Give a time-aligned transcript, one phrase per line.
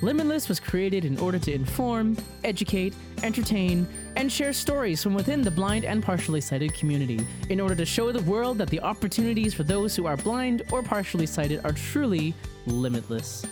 [0.00, 2.94] Limitless was created in order to inform, educate,
[3.24, 7.84] entertain, and share stories from within the blind and partially sighted community in order to
[7.84, 11.72] show the world that the opportunities for those who are blind or partially sighted are
[11.72, 12.32] truly
[12.66, 13.44] limitless.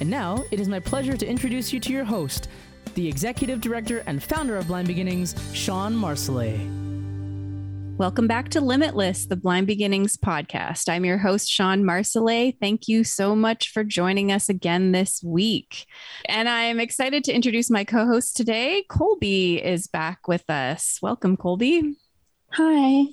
[0.00, 2.48] And now, it is my pleasure to introduce you to your host,
[2.94, 6.75] the executive director and founder of Blind Beginnings, Shawn Marsolais.
[7.98, 10.86] Welcome back to Limitless, the Blind Beginnings podcast.
[10.90, 12.54] I'm your host, Shawn Marsolais.
[12.60, 15.86] Thank you so much for joining us again this week.
[16.26, 18.84] And I'm excited to introduce my co host today.
[18.90, 20.98] Colby is back with us.
[21.00, 21.96] Welcome, Colby.
[22.52, 23.04] Hi.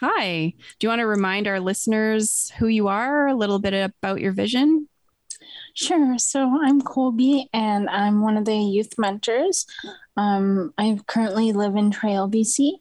[0.00, 0.52] Hi.
[0.78, 4.32] Do you want to remind our listeners who you are, a little bit about your
[4.32, 4.86] vision?
[5.72, 6.18] Sure.
[6.18, 9.64] So I'm Colby and I'm one of the youth mentors.
[10.18, 12.72] Um, I currently live in Trail, BC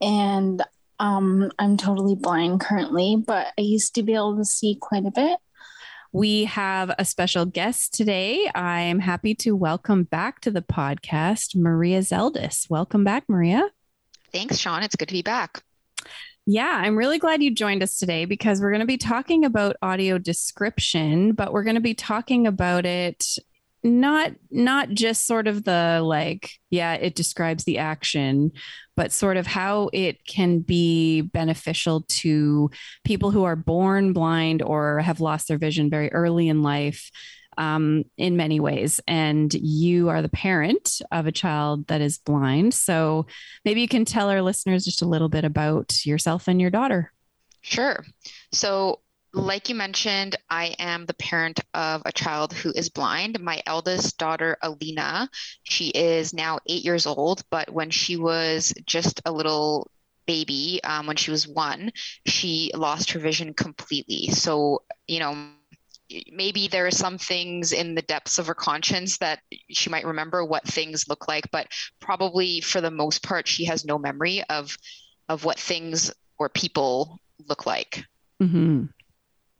[0.00, 0.62] and
[0.98, 5.10] um, I'm totally blind currently, but I used to be able to see quite a
[5.10, 5.38] bit.
[6.12, 8.50] We have a special guest today.
[8.54, 12.68] I am happy to welcome back to the podcast Maria Zeldis.
[12.70, 13.68] Welcome back, Maria.
[14.32, 14.82] Thanks, Shawn.
[14.82, 15.62] It's good to be back.
[16.46, 19.76] Yeah, I'm really glad you joined us today because we're going to be talking about
[19.82, 23.36] audio description, but we're going to be talking about it
[23.88, 28.52] not not just sort of the like yeah it describes the action
[28.96, 32.70] but sort of how it can be beneficial to
[33.04, 37.10] people who are born blind or have lost their vision very early in life
[37.58, 39.00] um, in many ways.
[39.06, 42.72] And you are the parent of a child that is blind.
[42.72, 43.26] So
[43.64, 47.12] maybe you can tell our listeners just a little bit about yourself and your daughter.
[47.60, 48.04] Sure.
[48.52, 49.00] So
[49.38, 53.40] like you mentioned, I am the parent of a child who is blind.
[53.40, 55.30] My eldest daughter, Alina,
[55.62, 59.90] she is now eight years old, but when she was just a little
[60.26, 61.90] baby, um, when she was one,
[62.26, 64.28] she lost her vision completely.
[64.28, 65.36] So, you know,
[66.30, 70.44] maybe there are some things in the depths of her conscience that she might remember
[70.44, 71.68] what things look like, but
[72.00, 74.76] probably for the most part, she has no memory of
[75.28, 78.04] of what things or people look like.
[78.42, 78.84] Mm-hmm.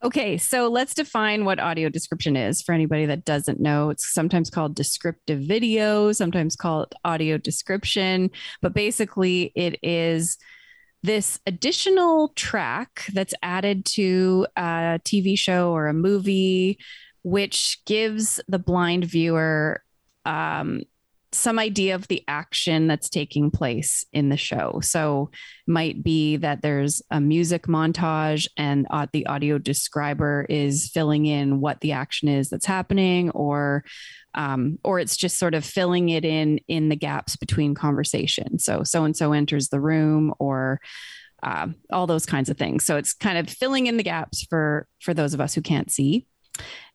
[0.00, 3.90] Okay, so let's define what audio description is for anybody that doesn't know.
[3.90, 8.30] It's sometimes called descriptive video, sometimes called audio description,
[8.62, 10.38] but basically it is
[11.02, 16.78] this additional track that's added to a TV show or a movie,
[17.24, 19.82] which gives the blind viewer
[20.24, 20.82] um,
[21.32, 24.80] some idea of the action that's taking place in the show.
[24.82, 25.30] So,
[25.66, 31.60] might be that there's a music montage and uh, the audio describer is filling in
[31.60, 33.84] what the action is that's happening, or
[34.34, 38.58] um, or it's just sort of filling it in in the gaps between conversation.
[38.58, 40.80] So, so and so enters the room, or
[41.42, 42.84] uh, all those kinds of things.
[42.84, 45.90] So it's kind of filling in the gaps for for those of us who can't
[45.90, 46.26] see.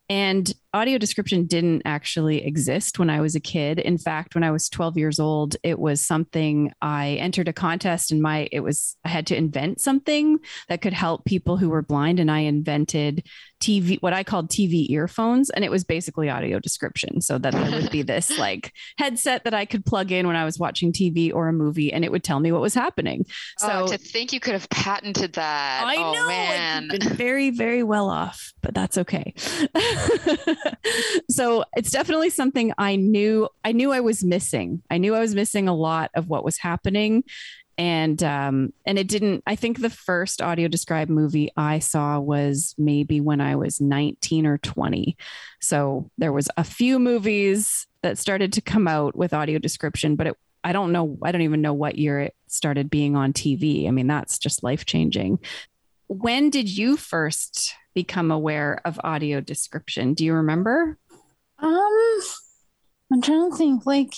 [0.10, 3.80] And audio description didn't actually exist when I was a kid.
[3.80, 8.12] In fact, when I was 12 years old, it was something I entered a contest
[8.12, 11.82] and my it was I had to invent something that could help people who were
[11.82, 13.26] blind and I invented
[13.64, 17.72] TV what I called TV earphones and it was basically audio description so that there
[17.72, 21.34] would be this like headset that I could plug in when I was watching TV
[21.34, 23.26] or a movie and it would tell me what was happening.
[23.62, 25.84] Oh, so oh, to think you could have patented that.
[25.86, 26.28] I oh, know.
[26.28, 26.88] Man.
[26.90, 29.34] Been very very well off, but that's okay.
[31.30, 34.82] so it's definitely something I knew I knew I was missing.
[34.90, 37.24] I knew I was missing a lot of what was happening.
[37.78, 42.76] And um, and it didn't I think the first audio described movie I saw was
[42.78, 45.18] maybe when I was 19 or 20.
[45.60, 50.28] So there was a few movies that started to come out with audio description, but
[50.28, 53.88] it I don't know I don't even know what year it started being on TV.
[53.88, 55.40] I mean, that's just life changing.
[56.08, 60.14] When did you first become aware of audio description?
[60.14, 60.98] Do you remember?
[61.60, 62.20] Um,
[63.12, 63.86] I'm trying to think.
[63.86, 64.14] Like,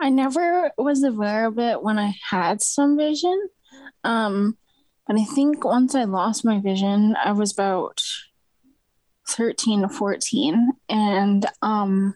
[0.00, 3.48] I never was aware of it when I had some vision.
[4.04, 4.56] Um,
[5.06, 8.00] but I think once I lost my vision, I was about
[9.28, 10.72] 13 or 14.
[10.88, 12.14] And um,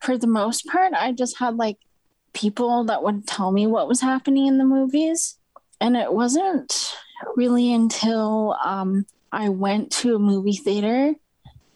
[0.00, 1.78] for the most part, I just had like
[2.32, 5.38] people that would tell me what was happening in the movies.
[5.80, 6.94] And it wasn't
[7.36, 11.14] really until um, I went to a movie theater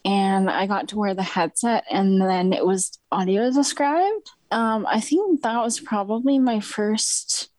[0.05, 4.29] and I got to wear the headset and then it was audio described.
[4.51, 7.49] Um, I think that was probably my first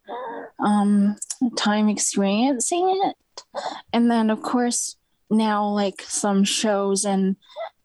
[0.59, 1.17] um,
[1.57, 3.43] time experiencing it.
[3.93, 4.97] And then, of course,
[5.31, 7.37] now like some shows and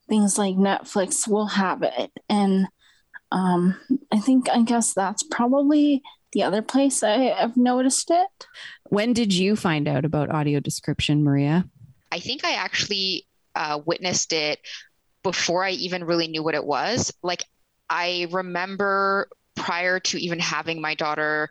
[0.10, 2.12] things like Netflix will have it.
[2.30, 2.68] And
[3.32, 3.76] um,
[4.12, 6.02] I think, I guess that's probably
[6.34, 8.48] the other place I, have noticed it.
[8.90, 11.66] When did you find out about audio description, Maria?
[12.12, 14.60] I think I actually uh, witnessed it
[15.24, 17.14] before I even really knew what it was.
[17.24, 17.44] Like,
[17.90, 21.50] I remember prior to even having my daughter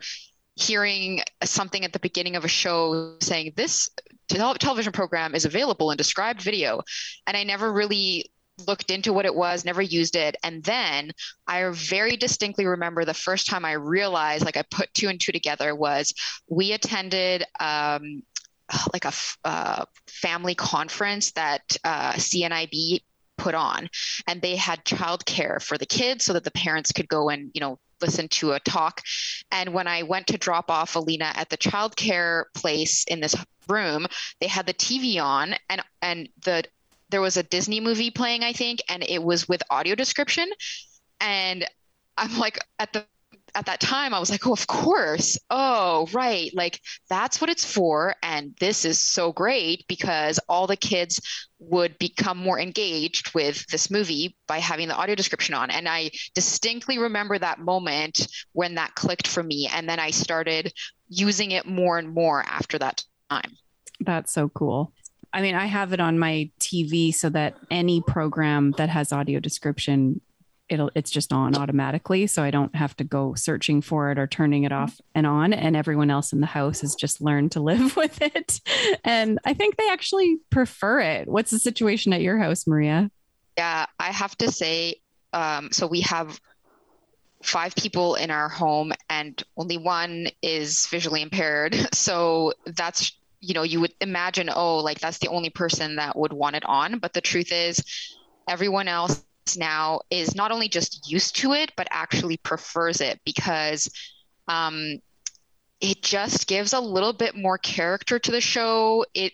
[0.56, 3.88] hearing something at the beginning of a show saying this
[4.28, 6.82] television program is available in described video.
[7.26, 8.30] And i never really
[8.66, 10.36] looked into what it was never used it.
[10.42, 11.12] And then
[11.46, 15.32] i very distinctly remember the first time i realized like i put two and two
[15.32, 16.12] together was
[16.48, 18.22] we attended um,
[18.92, 19.12] like a
[19.44, 23.00] uh, family conference that uh, cnib
[23.36, 23.88] put on.
[24.26, 27.60] And they had childcare for the kids so that the parents could go and you
[27.60, 29.00] know listen to a talk.
[29.50, 33.34] And when i went to drop off alina at the childcare place in this
[33.68, 34.06] room
[34.40, 36.64] they had the tv on and and the
[37.10, 40.50] there was a disney movie playing i think and it was with audio description.
[41.20, 41.64] And
[42.18, 43.06] i'm like at the
[43.54, 45.38] at that time I was like, oh, of course.
[45.50, 46.50] Oh, right.
[46.54, 48.14] Like that's what it's for.
[48.22, 51.20] And this is so great because all the kids
[51.58, 55.70] would become more engaged with this movie by having the audio description on.
[55.70, 59.68] And I distinctly remember that moment when that clicked for me.
[59.72, 60.72] And then I started
[61.08, 63.56] using it more and more after that time.
[64.00, 64.92] That's so cool.
[65.32, 69.40] I mean, I have it on my TV so that any program that has audio
[69.40, 70.20] description
[70.72, 72.26] it'll it's just on automatically.
[72.26, 75.52] So i don't have to go searching for it or turning it off and on.
[75.52, 78.60] And everyone else in the house has just learned to live with it.
[79.04, 81.28] And i think they actually prefer it.
[81.28, 83.10] What's the situation at your house maria?
[83.56, 84.96] Yeah i have to say
[85.34, 86.38] um, so we have
[87.42, 91.74] five people in our home and only one is visually impaired.
[91.94, 96.32] So that's you know you would imagine oh like that's the only person that would
[96.32, 96.98] want it on.
[96.98, 97.82] But the truth is
[98.48, 99.22] everyone else
[99.56, 103.90] now is not only just used to it, but actually prefers it because
[104.48, 104.98] um,
[105.80, 109.04] it just gives a little bit more character to the show.
[109.14, 109.32] It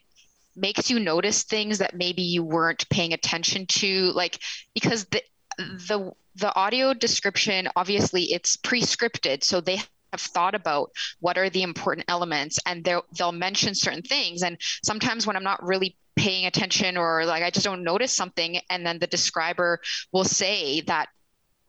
[0.56, 4.38] makes you notice things that maybe you weren't paying attention to, like
[4.74, 5.22] because the
[5.58, 9.80] the the audio description obviously it's pre-scripted, so they
[10.12, 10.90] have thought about
[11.20, 15.44] what are the important elements and they'll they'll mention certain things and sometimes when i'm
[15.44, 19.80] not really paying attention or like I just don't notice something and then the describer
[20.12, 21.06] will say that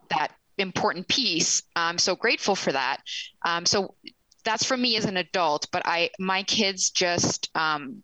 [0.09, 1.62] that important piece.
[1.75, 2.97] I'm so grateful for that.
[3.45, 3.95] Um, so
[4.44, 8.03] that's for me as an adult, but I my kids just um,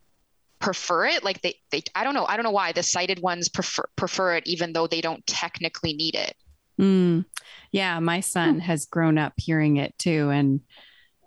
[0.59, 1.23] prefer it.
[1.23, 4.35] Like they they I don't know I don't know why the sighted ones prefer prefer
[4.35, 6.35] it even though they don't technically need it.
[6.79, 7.25] Mm.
[7.75, 10.61] Yeah, my son has grown up hearing it too, and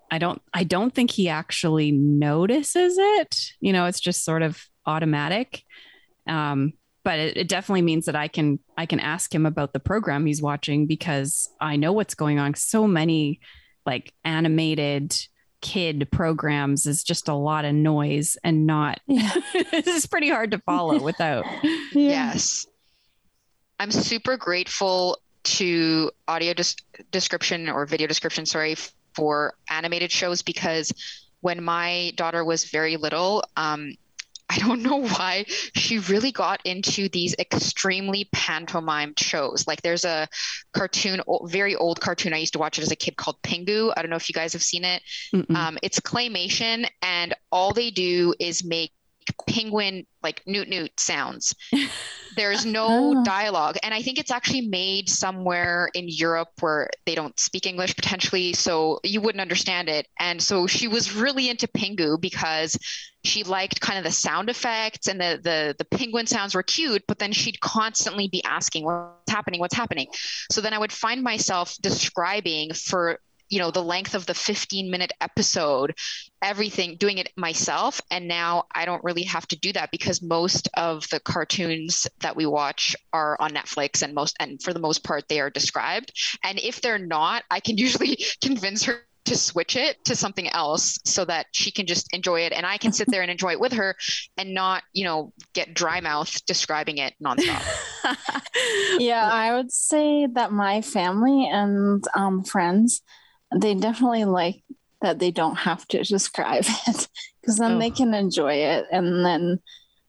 [0.09, 3.51] I don't I don't think he actually notices it.
[3.59, 5.61] You know, it's just sort of automatic.
[6.25, 6.73] Um,
[7.03, 10.25] but it, it, definitely means that I can I can ask him about the program
[10.25, 12.55] he's watching because I know what's going on.
[12.55, 13.41] So many
[13.85, 15.15] like animated
[15.61, 19.33] kid programs is just a lot of noise and not yeah.
[19.53, 21.45] it's pretty hard to follow without.
[21.93, 22.31] Yeah.
[22.31, 22.65] Yes.
[23.79, 25.19] I'm super grateful
[25.57, 28.75] to audio des- description or video description, sorry,
[29.13, 30.93] for animated shows because
[31.41, 33.93] when my daughter was very little, um,
[34.49, 39.67] I don't know why she really got into these extremely pantomimed shows.
[39.67, 40.27] Like there's a
[40.73, 43.93] cartoon, very old cartoon I used to watch it as a kid called Pingu.
[43.95, 45.01] I don't know if you guys have seen it.
[45.55, 48.91] Um, it's claymation, and all they do is make
[49.47, 51.53] penguin like newt newt sounds.
[52.35, 53.23] There's no oh.
[53.23, 53.77] dialogue.
[53.83, 58.53] And I think it's actually made somewhere in Europe where they don't speak English potentially.
[58.53, 60.07] So you wouldn't understand it.
[60.19, 62.77] And so she was really into Pingu because
[63.23, 67.03] she liked kind of the sound effects and the the the penguin sounds were cute,
[67.07, 70.07] but then she'd constantly be asking what's happening, what's happening.
[70.51, 73.19] So then I would find myself describing for
[73.49, 75.95] you know the length of the 15 minute episode
[76.41, 80.69] everything doing it myself and now i don't really have to do that because most
[80.75, 85.03] of the cartoons that we watch are on netflix and most and for the most
[85.03, 86.11] part they are described
[86.43, 90.97] and if they're not i can usually convince her to switch it to something else
[91.05, 93.59] so that she can just enjoy it and I can sit there and enjoy it
[93.59, 93.95] with her
[94.37, 97.63] and not, you know, get dry mouth describing it nonstop.
[98.99, 103.03] yeah, I would say that my family and um, friends
[103.55, 104.63] they definitely like
[105.01, 107.07] that they don't have to describe it
[107.41, 107.79] because then oh.
[107.79, 109.59] they can enjoy it and then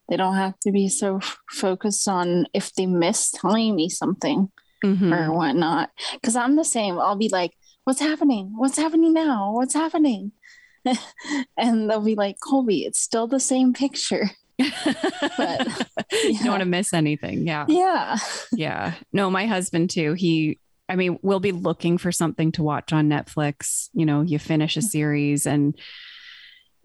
[0.09, 4.51] they don't have to be so f- focused on if they miss telling me something
[4.85, 5.13] mm-hmm.
[5.13, 5.91] or whatnot.
[6.15, 6.99] Because I'm the same.
[6.99, 7.53] I'll be like,
[7.85, 8.53] what's happening?
[8.57, 9.53] What's happening now?
[9.53, 10.33] What's happening?
[11.57, 14.31] and they'll be like, Colby, it's still the same picture.
[14.59, 17.47] But, you don't want to miss anything.
[17.47, 17.67] Yeah.
[17.69, 18.19] Yeah.
[18.53, 18.95] Yeah.
[19.13, 20.15] No, my husband too.
[20.15, 20.59] He,
[20.91, 23.89] I mean, we'll be looking for something to watch on Netflix.
[23.95, 25.75] You know, you finish a series and,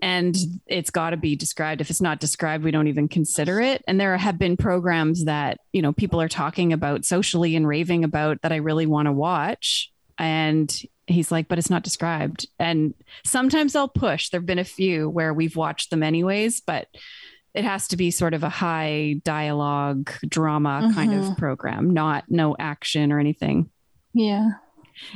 [0.02, 1.82] and it's got to be described.
[1.82, 3.84] If it's not described, we don't even consider it.
[3.88, 8.04] And there have been programs that, you know, people are talking about socially and raving
[8.04, 9.92] about that I really want to watch.
[10.20, 10.74] And
[11.08, 12.48] he's like, but it's not described.
[12.60, 12.94] And
[13.24, 14.30] sometimes I'll push.
[14.30, 16.88] There have been a few where we've watched them anyways, but
[17.54, 21.38] it has to be sort of a high dialogue drama kind of Mhm.
[21.38, 23.70] program, not no action or anything.
[24.16, 24.50] Yeah.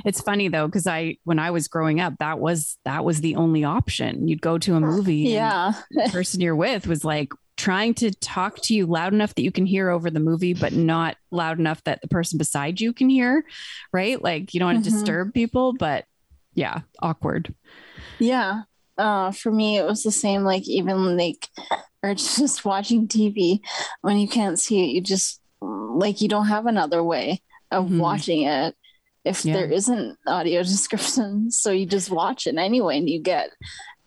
[0.05, 3.37] It's funny though, because I when I was growing up, that was that was the
[3.37, 4.27] only option.
[4.27, 5.73] You'd go to a movie and Yeah.
[5.91, 9.51] the person you're with was like trying to talk to you loud enough that you
[9.53, 13.09] can hear over the movie, but not loud enough that the person beside you can
[13.09, 13.45] hear.
[13.93, 14.21] Right.
[14.21, 14.93] Like you don't want to Mhm.
[14.93, 16.05] disturb people, but
[16.55, 17.53] yeah, awkward.
[18.19, 18.63] Yeah.
[18.97, 20.43] Uh, for me, it was the same.
[20.43, 21.47] Like even like,
[22.03, 23.61] or just watching TV
[24.01, 27.41] when you can't see it, you just like you don't have another way
[27.71, 27.99] of Mhm.
[27.99, 28.75] watching it
[29.25, 29.53] if Yeah.
[29.53, 31.51] there isn't audio description.
[31.51, 33.51] So you just watch it anyway, and you get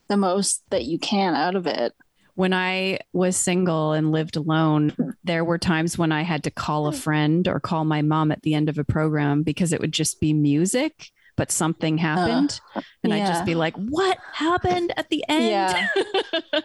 [0.09, 1.95] the most that you can out of it.
[2.35, 5.11] When I was single and lived alone, hmm.
[5.23, 6.97] there were times when I had to call a hmm.
[6.99, 10.21] friend or call my mom at the end of a program because it would just
[10.21, 12.61] be music, but something happened.
[12.75, 15.45] Uh, and I'd just be like, What happened at the end?
[15.45, 15.89] Yeah.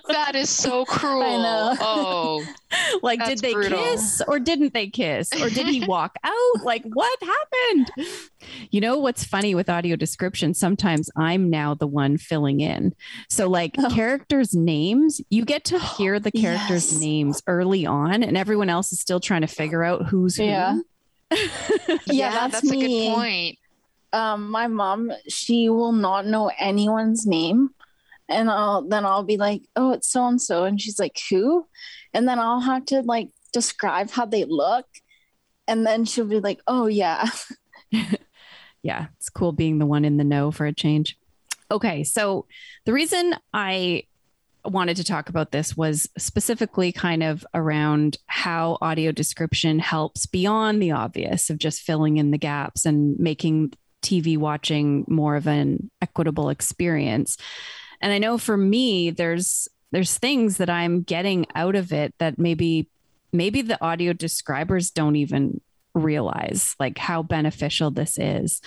[0.09, 1.21] That is so cruel.
[1.41, 1.75] know.
[1.79, 2.45] Oh,
[3.01, 3.77] like, did they brutal.
[3.81, 5.29] kiss or didn't they kiss?
[5.41, 6.63] Or did he walk out?
[6.63, 7.91] Like, what happened?
[8.71, 10.53] You know what's funny with audio description?
[10.53, 12.93] Sometimes I'm now the one filling in.
[13.29, 13.89] So, like, Oh.
[13.89, 17.01] characters' names, you get to hear the characters' Yes.
[17.01, 20.45] names early on, and everyone else is still trying to figure out who's who.
[20.45, 20.79] Yeah.
[22.07, 23.57] yeah, that's that's, a good point.
[24.13, 27.69] Um my mom she will not know anyone's name.
[28.29, 31.67] And I'll then I'll be like oh it's so and so and she's like who?
[32.13, 34.85] And then I'll have to like describe how they look.
[35.67, 37.25] And then she'll be like oh yeah.
[38.87, 41.17] Yeah, it's cool being the one in the know for a change.
[41.69, 42.45] Okay, so
[42.85, 44.03] the reason I
[44.63, 50.81] wanted to talk about this was specifically kind of around how audio description helps beyond
[50.81, 55.89] the obvious of just filling in the gaps and making TV watching more of an
[56.01, 57.37] equitable experience.
[58.01, 62.37] And I know for me there's there's things that I'm getting out of it that
[62.37, 62.89] maybe
[63.31, 65.61] maybe the audio describers don't even
[65.93, 68.61] realize like how beneficial this is.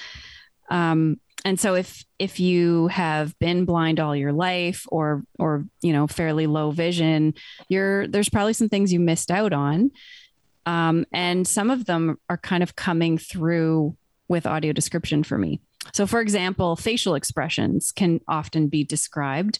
[0.71, 5.93] Um, and so if if you have been blind all your life or or you
[5.93, 7.35] know fairly low vision,
[7.69, 9.91] you're there's probably some things you missed out on.
[10.67, 13.97] Um, and some of them are kind of coming through
[14.31, 15.61] with audio description for me.
[15.93, 19.59] So for example, facial expressions can often be described.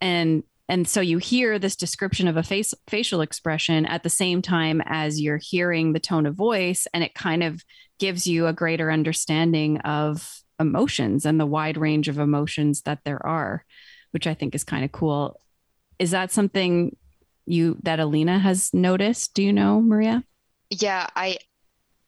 [0.00, 4.42] And and so you hear this description of a face facial expression at the same
[4.42, 7.64] time as you're hearing the tone of voice and it kind of
[7.98, 13.24] gives you a greater understanding of emotions and the wide range of emotions that there
[13.26, 13.64] are
[14.12, 15.40] which i think is kind of cool.
[15.98, 16.96] Is that something
[17.46, 19.34] you that alina has noticed?
[19.34, 20.22] Do you know maria?
[20.70, 21.38] Yeah, I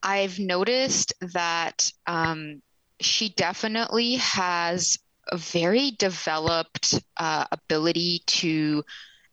[0.04, 2.62] I've noticed that um,
[3.00, 8.84] she definitely has a very developed uh, ability to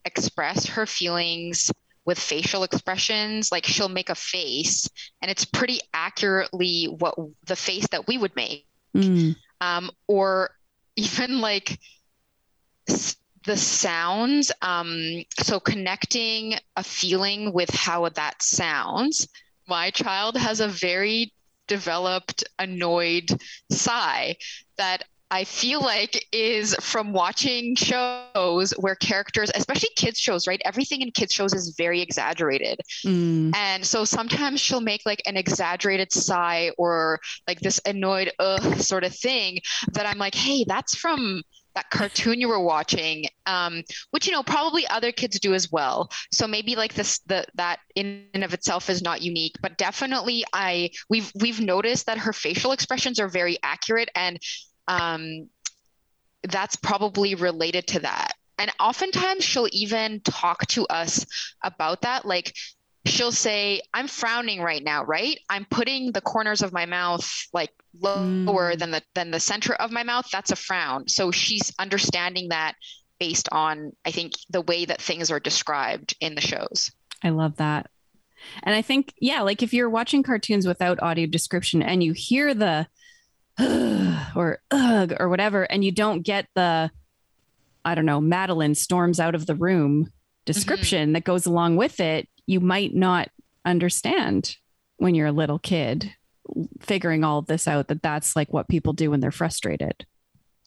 [0.05, 1.71] express her feelings
[2.05, 3.51] with facial expressions.
[3.51, 4.89] Like she'll make a face,
[5.21, 10.51] and it's pretty accurately what the face that we would make Mm, um, or
[10.97, 11.79] even like
[12.89, 14.51] s- the sounds.
[14.61, 19.27] Um, so connecting a feeling with how that sounds.
[19.71, 21.33] My child has a very
[21.67, 23.29] developed annoyed
[23.71, 24.35] sigh
[24.77, 30.61] that I feel like is from watching shows where characters, especially kids shows, right?
[30.65, 32.81] Everything in kids shows is very exaggerated.
[33.05, 38.79] mm, And so sometimes she'll make like an exaggerated sigh or like this annoyed ugh
[38.81, 39.59] sort of thing
[39.93, 41.43] that I'm like, hey, that's from
[41.75, 46.09] that cartoon you were watching, um, which you know probably other kids do as well.
[46.31, 50.43] So maybe like this, the that in and of itself is not unique, but definitely
[50.53, 54.39] I we've we've noticed that her facial expressions are very accurate, and
[54.87, 55.49] um,
[56.43, 58.33] that's probably related to that.
[58.57, 61.25] And oftentimes she'll even talk to us
[61.63, 62.53] about that, like
[63.05, 65.37] she'll say, I'm frowning right now, right?
[65.49, 68.79] I'm putting the corners of my mouth like lower Mm.
[68.79, 70.25] than the than the center of my mouth.
[70.31, 71.07] That's a frown.
[71.07, 72.75] So she's understanding that
[73.19, 76.91] based on I think the way that things are described in the shows.
[77.23, 77.85] i love that
[78.63, 82.55] and i think yeah like if you're watching cartoons without audio description and you hear
[82.55, 82.87] the
[84.35, 86.89] or ugh or whatever and you don't get the
[87.85, 90.11] i don't know madeline storms out of the room
[90.45, 93.29] description that goes along with it, you might not
[93.63, 94.57] understand
[94.97, 96.13] when you're a little kid
[96.81, 100.05] figuring all of this out that that's like what people do when they're frustrated.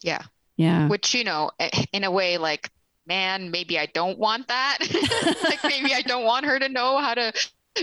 [0.01, 0.23] Yeah.
[0.57, 0.87] Yeah.
[0.87, 2.71] Which, you know, eh, in a way, like,
[3.05, 4.79] man, maybe I don't want that.
[5.43, 7.31] like, maybe I don't want her to know how to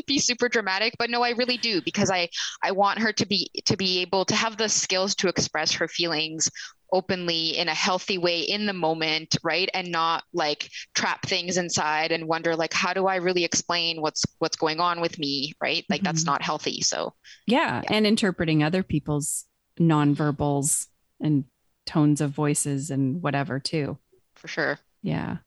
[0.06, 2.26] be super dramatic but no i really do because i
[2.62, 5.86] i want her to be to be able to have the skills to express her
[5.86, 6.50] feelings
[6.92, 9.68] openly in a healthy way in the moment right?
[9.74, 14.24] And not like trap things inside and wonder like how do i really explain what's
[14.38, 15.84] what's going on with me right?
[15.88, 16.06] Like mm-hmm.
[16.06, 16.82] that's not healthy.
[16.82, 17.14] So
[17.46, 17.96] yeah, yeah.
[17.96, 19.46] and interpreting other people's
[19.80, 20.86] nonverbals
[21.20, 21.44] and
[21.86, 23.98] tones of voices and whatever too.
[24.34, 24.78] For sure.
[25.02, 25.38] Yeah.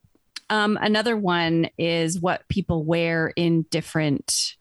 [0.48, 4.54] Um, another one is what people wear in different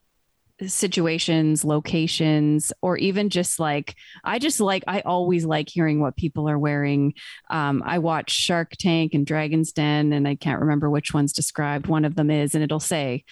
[0.67, 6.49] situations, locations, or even just like I just like I always like hearing what people
[6.49, 7.13] are wearing.
[7.49, 11.87] Um, I watch Shark Tank and Dragon's Den, and I can't remember which one's described.
[11.87, 13.23] One of them is, and it'll say.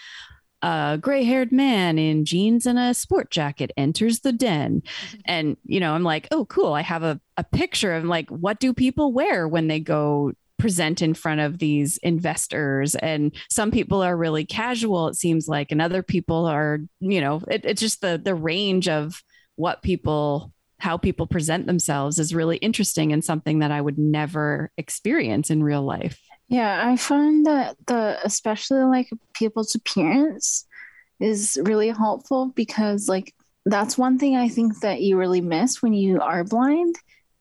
[0.65, 4.79] A gray haired man in jeans and a sport jacket enters the den.
[4.81, 5.19] Mm-hmm.
[5.25, 6.71] And, you know, I'm like, oh, cool.
[6.71, 10.31] I have a, a picture of like, what do people wear when they go
[10.63, 12.95] present in front of these investors.
[12.95, 17.41] And some people are really casual it seems like and other people are you know
[17.49, 19.21] it, it's just the the range of
[19.57, 24.71] what people how people present themselves is really interesting and something that i would never
[24.77, 26.17] experience in real life.
[26.47, 30.65] Yeah i find that the especially like people's appearance
[31.19, 35.91] is really helpful because like that's one thing i think that you really miss when
[35.91, 36.95] you are blind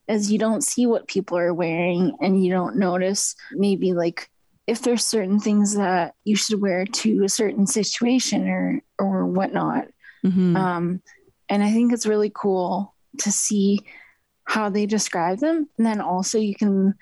[0.09, 4.28] as you don't see what people are wearing and you don't notice maybe like
[4.66, 9.88] if there's certain things that you should wear to a certain situation or or whatnot.
[10.25, 10.56] Mm-hmm.
[10.56, 11.02] um,
[11.49, 13.80] and i think it's really cool to see
[14.44, 15.68] how they describe them.
[15.78, 16.94] And then also you can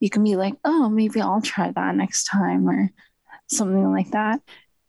[0.00, 2.90] you can be like oh maybe i'll try that next time or
[3.46, 4.40] something like that.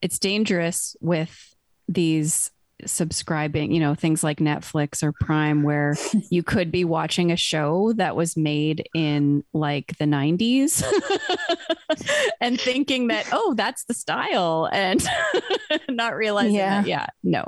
[0.01, 1.55] It's dangerous with
[1.87, 2.51] these
[2.85, 5.95] subscribing, you know, things like Netflix or Prime, where
[6.29, 10.83] you could be watching a show that was made in like the 90s
[12.41, 15.05] and thinking that, oh, that's the style, and
[15.89, 16.81] not realizing yeah.
[16.81, 17.45] that, yeah, no,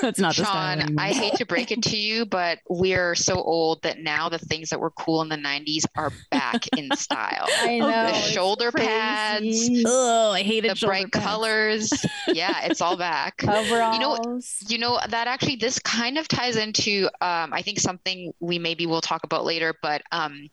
[0.00, 0.96] that's not Shawn, the style.
[0.98, 4.70] I hate to break it to you, but we're so old that now the things
[4.70, 7.46] that were cool in the 90s are back in style.
[7.48, 8.06] I oh, know.
[8.06, 9.70] The shoulder pads.
[9.86, 11.24] Oh, I hated the bright pads.
[11.24, 12.06] colors.
[12.28, 13.42] yeah, it's all back.
[13.46, 13.94] Overalls.
[13.94, 18.32] You know, you know that actually this kind of ties into um, I think something
[18.40, 20.48] we maybe will talk about later, but um,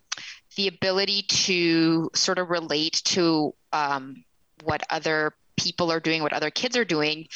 [0.55, 4.23] the ability to sort of relate to um,
[4.63, 7.27] what other people are doing, what other kids are doing.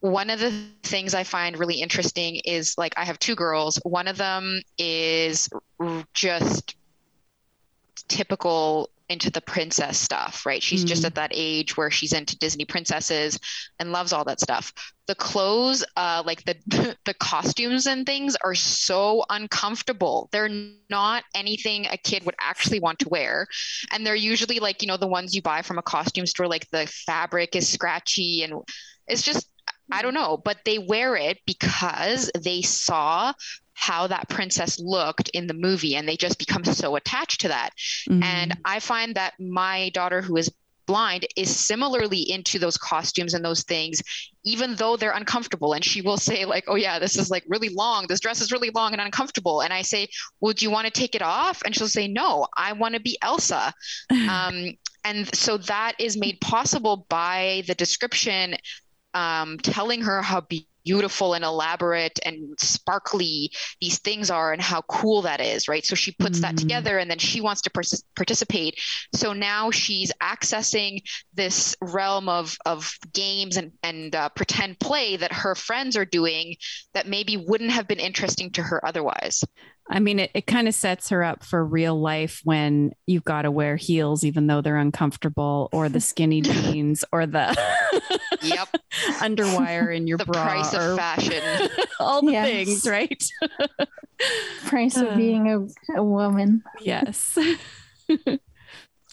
[0.00, 3.78] One of the things I find really interesting is like I have two girls.
[3.84, 5.48] One of them is
[6.12, 6.76] just
[8.08, 10.62] typical into the princess stuff, right?
[10.62, 10.88] She's mm.
[10.88, 13.38] just at that age where she's into Disney princesses
[13.78, 14.72] and loves all that stuff.
[15.06, 20.28] The clothes, uh, like the the costumes and things, are so uncomfortable.
[20.32, 20.50] They're
[20.88, 23.46] not anything a kid would actually want to wear,
[23.90, 26.48] and they're usually like you know the ones you buy from a costume store.
[26.48, 28.54] Like the fabric is scratchy and
[29.06, 29.48] it's just
[29.92, 33.32] I don't know, but they wear it because they saw
[33.74, 37.70] how that princess looked in the movie and they just become so attached to that.
[38.08, 38.22] Mm-hmm.
[38.22, 40.50] And I find that my daughter, who is
[40.86, 44.02] blind, is similarly into those costumes and those things,
[44.44, 45.72] even though they're uncomfortable.
[45.72, 48.06] And she will say, like, oh, yeah, this is like really long.
[48.08, 49.62] This dress is really long and uncomfortable.
[49.62, 50.08] And I say,
[50.40, 51.62] well, do you want to take it off?
[51.64, 53.72] And she'll say, no, I want to be Elsa.
[54.10, 54.72] um,
[55.04, 58.56] and so that is made possible by the description
[59.14, 60.40] um, telling her how
[60.84, 65.84] beautiful and elaborate and sparkly these things are and how cool that is right?
[65.84, 66.42] So she puts mm.
[66.42, 68.78] that together and then she wants to pers- participate.
[69.14, 71.02] So now she's accessing
[71.34, 76.56] this realm of of games and and uh, pretend play that her friends are doing
[76.94, 79.44] that maybe wouldn't have been interesting to her otherwise
[79.90, 83.42] I mean, it, it kind of sets her up for real life when you've got
[83.42, 87.56] to wear heels, even though they're uncomfortable, or the skinny jeans, or the
[88.42, 88.68] yep
[89.18, 91.42] underwire in your the bra, price of fashion,
[92.00, 92.46] all the yes.
[92.48, 93.24] things, right?
[94.66, 96.62] price of uh, being a, a woman.
[96.80, 97.36] Yes.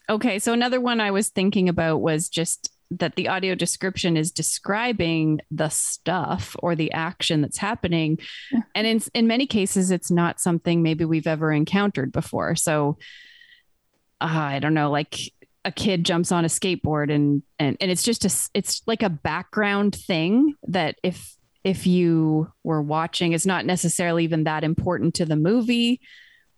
[0.10, 4.32] okay, so another one I was thinking about was just that the audio description is
[4.32, 8.18] describing the stuff or the action that's happening.
[8.74, 12.56] And in in many cases it's not something maybe we've ever encountered before.
[12.56, 12.98] So
[14.22, 15.18] uh, i don't know like
[15.66, 19.10] a kid jumps on a skateboard and and and it's just a it's like a
[19.10, 25.26] background thing that if if you were watching it's not necessarily even that important to
[25.26, 26.00] the movie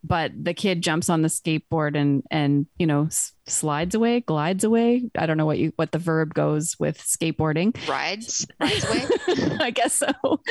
[0.03, 4.63] but the kid jumps on the skateboard and and you know s- slides away glides
[4.63, 5.09] away.
[5.17, 7.75] I don't know what you what the verb goes with skateboarding.
[7.87, 9.57] Rides, rides away.
[9.59, 10.41] i guess so.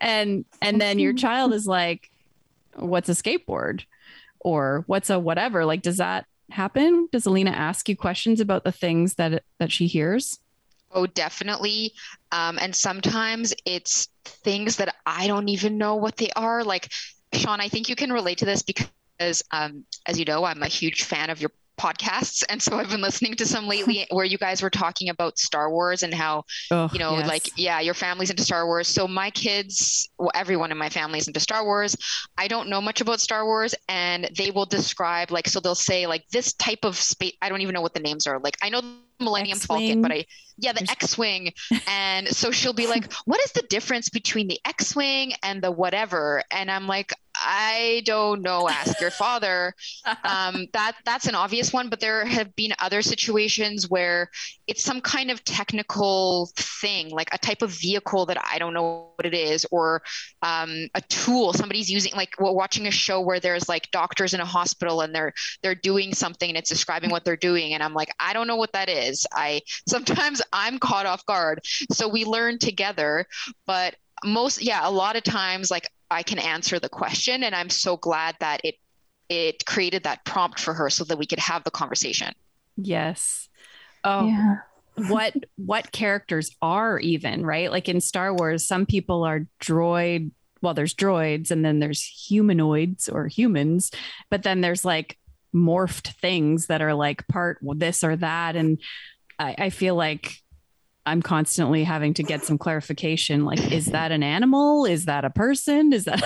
[0.00, 2.10] And and then your child is like
[2.76, 3.84] what's a skateboard?
[4.44, 5.64] or what's a whatever?
[5.64, 7.08] Like does that happen?
[7.10, 10.38] Does alina ask you questions about the things that that she hears?
[10.92, 11.92] Oh, definitely.
[12.30, 16.62] Um, and sometimes it's things that I don't even know what they are.
[16.62, 16.92] Like,
[17.32, 18.86] Shawn, I think you can relate to this because,
[19.50, 22.44] um, as you know, I'm a huge fan of your podcasts.
[22.48, 25.70] And so I've been listening to some lately where you guys were talking about Star
[25.70, 27.28] Wars and how, oh you know, yes.
[27.28, 28.88] like, yeah, your family's into Star Wars.
[28.88, 31.96] So my kids, well, everyone in my family is into Star Wars.
[32.38, 33.74] I don't know much about Star Wars.
[33.88, 37.60] And they will describe, like, so they'll say, like, this type of space, I don't
[37.60, 38.38] even know what the names are.
[38.38, 40.26] Like, I know the Millennium Falcon, but I,
[40.58, 41.52] yeah, the X-wing.
[41.86, 46.42] And so she'll be like, "What is the difference between the X-wing and the whatever?"
[46.50, 47.12] And I'm like,
[47.44, 48.68] "I don't know.
[48.68, 49.74] Ask your father."
[50.24, 54.30] Um, that that's an obvious one, but there have been other situations where
[54.66, 59.10] it's some kind of technical thing, like a type of vehicle that I don't know
[59.16, 60.02] what it is, or
[60.42, 62.12] um, a tool somebody's using.
[62.14, 65.74] Like we're watching a show where there's like doctors in a hospital and they're they're
[65.74, 68.72] doing something and it's describing what they're doing, and I'm like, I don't know what
[68.72, 69.26] that is.
[69.32, 71.60] I sometimes I'm caught off guard.
[71.92, 73.26] So we learn together,
[73.66, 77.70] but most yeah, a lot of times like I can answer the question and I'm
[77.70, 78.76] so glad that it
[79.28, 82.32] it created that prompt for her so that we could have the conversation.
[82.76, 83.48] yes
[84.04, 84.56] oh Yeah.
[85.08, 90.74] what what characters are even right like in star wars some people are droid well
[90.74, 93.90] there's droids and then there's humanoids or humans
[94.30, 95.18] but then there's like
[95.54, 98.80] morphed things that are like part this or that and
[99.38, 100.42] i, I feel like
[101.06, 105.30] i'm constantly having to get some clarification like is that an animal is that a
[105.30, 106.22] person is that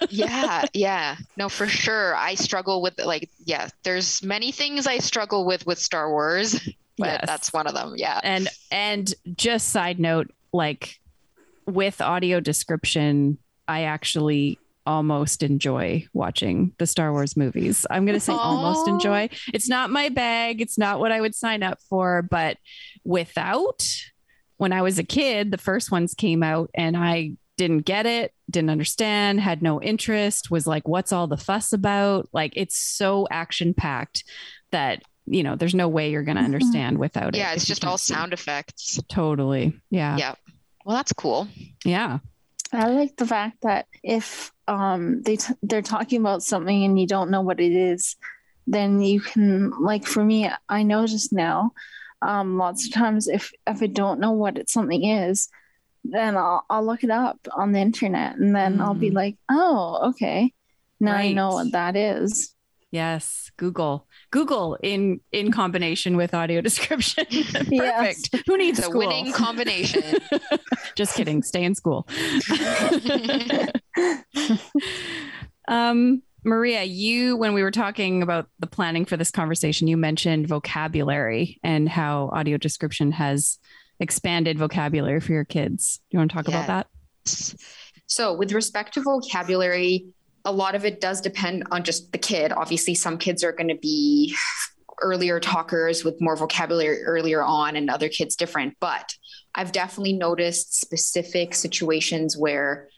[0.10, 1.16] yeah, yeah.
[1.36, 2.16] No, for sure.
[2.16, 6.54] I struggle with like yeah, there's many things I struggle with with Star Wars,
[6.98, 7.24] but Yes.
[7.26, 7.94] that's one of them.
[7.96, 8.18] Yeah.
[8.24, 10.98] and and just side note like
[11.66, 18.20] with audio description i actually almost enjoy watching the star wars movies i'm going to
[18.20, 22.22] say almost enjoy it's not my bag it's not what i would sign up for
[22.22, 22.56] but
[23.04, 23.86] without
[24.56, 28.32] when i was a kid the first ones came out and i didn't get it
[28.50, 33.26] didn't understand had no interest was like what's all the fuss about like it's so
[33.30, 34.24] action packed
[34.70, 36.46] that you know there's no way you're going to Mhm.
[36.46, 38.98] understand without it yeah, it's just all sound effects.
[39.08, 39.74] Totally.
[39.90, 40.16] Yeah.
[40.16, 40.34] Yeah.
[40.84, 41.46] Well, that's cool.
[41.84, 42.18] Yeah.
[42.72, 47.06] I like the fact that if um they t- they're talking about something and you
[47.06, 48.16] don't know what it is,
[48.66, 51.72] then you can like for me, I know just now,
[52.22, 55.48] um lots of times if if I don't know what it, something is,
[56.04, 59.14] then I'll I'll look it up on the internet and then I'll be Mm.
[59.14, 60.52] like, oh okay,
[61.00, 62.54] now I know what that is.
[62.92, 63.50] Yes.
[63.56, 64.06] Google.
[64.32, 67.24] Google in in combination with audio description.
[67.30, 68.34] Perfect.
[68.46, 68.98] Who needs It's a school?
[69.06, 70.02] winning combination.
[70.96, 71.42] Just kidding.
[71.42, 72.06] Stay in school.
[75.68, 80.48] um, Maria, you when we were talking about the planning for this conversation, you mentioned
[80.48, 83.58] vocabulary and how audio description has
[84.00, 86.00] expanded vocabulary for your kids.
[86.10, 86.64] Do you want to talk Yeah.
[86.64, 86.86] about
[87.26, 87.54] that?
[88.06, 90.06] So, with respect to vocabulary,
[90.44, 92.52] a lot of it does depend on just the kid.
[92.52, 94.34] Obviously, some kids are going to be
[95.02, 98.76] earlier talkers with more vocabulary earlier on, and other kids different.
[98.80, 99.14] But
[99.54, 102.88] I've definitely noticed specific situations where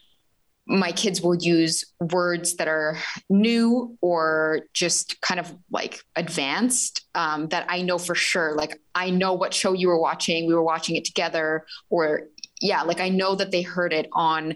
[0.65, 2.97] my kids will use words that are
[3.29, 8.55] new or just kind of like advanced um, that I know for sure.
[8.55, 12.27] Like, I know what show you were watching, we were watching it together, or
[12.61, 14.55] yeah, like I know that they heard it on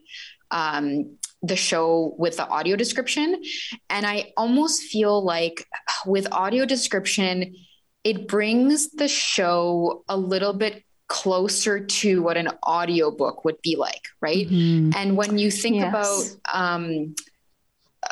[0.50, 3.42] um, the show with the audio description.
[3.90, 5.66] And I almost feel like
[6.06, 7.56] with audio description,
[8.04, 14.02] it brings the show a little bit closer to what an audiobook would be like,
[14.20, 14.48] right?
[14.50, 14.94] Mhm.
[14.96, 15.90] And when you think Yes.
[15.90, 17.16] about um,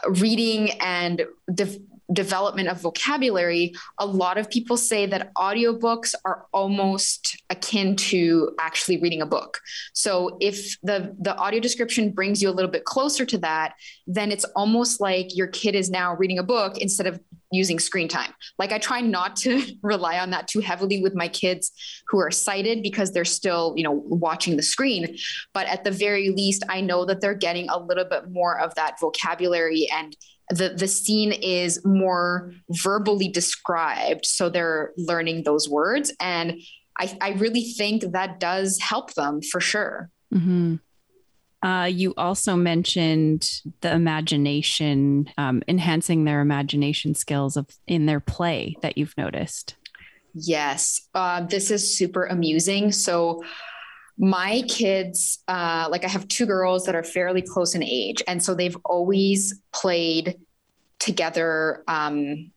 [0.07, 1.79] reading and de-
[2.13, 9.01] development of vocabulary, a lot of people say that audiobooks are almost akin to actually
[9.01, 9.59] reading a book.
[9.93, 13.73] So if the the audio description brings you a little bit closer to that,
[14.07, 17.19] then it's almost like your kid is now reading a book instead of
[17.51, 18.33] using screen time.
[18.59, 21.71] Like I try not to rely on that too heavily with my kids
[22.07, 25.17] who are sighted because they're still, you know, watching the screen,
[25.53, 28.75] but at the very least I know that they're getting a little bit more of
[28.75, 30.15] that vocabulary and
[30.49, 36.60] the the scene is more verbally described so they're learning those words and
[36.97, 40.79] I, I really think that does help them for sure Mhm.
[41.63, 43.49] Uh, you also mentioned
[43.81, 49.75] the imagination, um, enhancing their imagination skills of in their play that you've noticed.
[50.36, 52.91] Yes, uh, this is super amusing.
[52.91, 53.41] So,
[54.17, 58.43] my kids, uh, like I have two girls that are fairly close in age, and
[58.43, 60.36] so they've always played
[60.99, 61.84] together.
[61.88, 62.51] Um,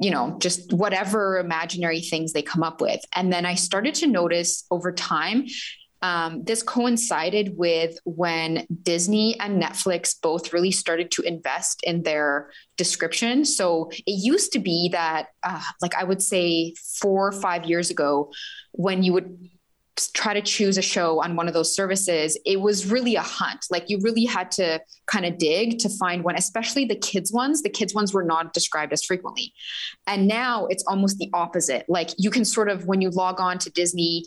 [0.00, 3.00] you know, just whatever imaginary things they come up with.
[3.14, 5.46] And then I started to notice over time
[6.02, 12.50] um, this coincided with when Disney and Netflix both really started to invest in their
[12.76, 13.44] description.
[13.44, 17.90] So it used to be that, uh, like I would say, four or five years
[17.90, 18.30] ago,
[18.72, 19.48] when you would
[20.12, 23.66] try to choose a show on one of those services, it was really a hunt.
[23.70, 27.62] Like you really had to kind of dig to find one, especially the kids ones.
[27.62, 29.54] The kids ones were not described as frequently.
[30.06, 31.86] And now it's almost the opposite.
[31.88, 34.24] Like you can sort of, when you log on to Disney,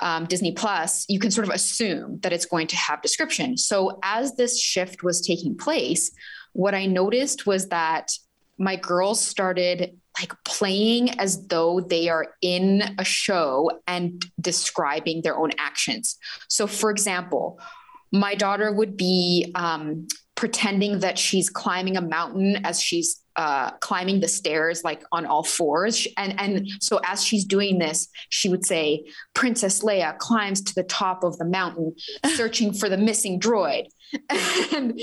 [0.00, 3.56] um, Disney Plus, you can sort of assume that it's going to have description.
[3.56, 6.10] So as this shift was taking place,
[6.52, 8.12] what I noticed was that
[8.58, 15.38] my girls started like playing as though they are in a show and describing their
[15.38, 16.16] own actions.
[16.48, 17.60] So, for example,
[18.12, 24.18] my daughter would be um, pretending that she's climbing a mountain as she's uh, climbing
[24.18, 26.08] the stairs like on all fours.
[26.16, 30.82] And and so as she's doing this she would say princess leia climbs to the
[30.82, 31.94] top of the mountain
[32.34, 33.86] searching for the missing droid.
[34.74, 34.98] And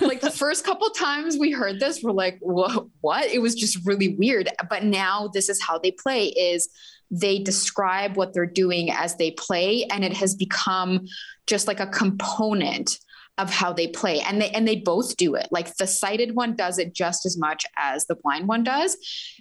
[0.00, 3.26] like the first couple times we heard this we're like what what?
[3.26, 4.48] It was just really weird.
[4.70, 6.68] But now this is how they play is
[7.10, 11.06] they describe what they're doing as they play and it has become
[11.46, 12.98] just like a component
[13.38, 15.48] of how they play and they and they both do it.
[15.50, 18.96] Like the sighted one does it just as much as the blind one does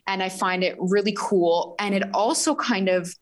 [0.07, 1.75] and i find it really cool.
[1.79, 3.13] And it also kind of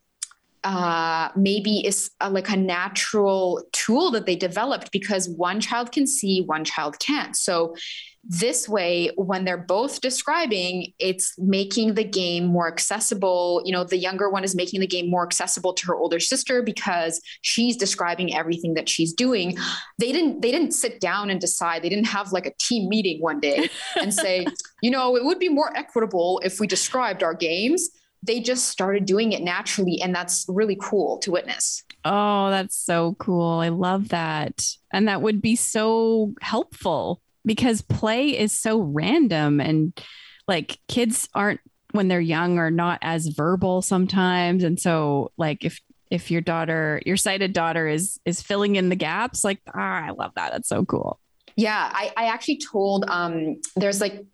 [0.63, 6.07] uh, maybe is a, like a natural tool that they developed because one child can
[6.07, 7.35] see one child can't.
[7.35, 7.75] So
[8.23, 13.61] this way when they're both describing it's making the game more accessible.
[13.65, 16.61] You know the younger one is making the game more accessible to her older sister
[16.61, 19.57] because she's describing everything that she's doing.
[19.99, 21.83] They didn't they didn't sit down and decide.
[21.83, 24.45] They didn't have like a team meeting one day and say
[24.81, 27.89] you know it would be more equitable if we described our games.
[28.25, 31.83] They just started doing it naturally and that's really cool to witness.
[32.05, 33.59] Oh that's so cool.
[33.59, 34.65] I love that.
[34.93, 39.99] And that would be so helpful because play is so random and
[40.47, 41.59] like kids aren't
[41.91, 45.79] when they're young are not as verbal sometimes and so like if
[46.09, 50.09] if your daughter your sighted daughter is is filling in the gaps like ah, i
[50.11, 51.19] love that that's so cool
[51.55, 54.25] yeah i i actually told um there's like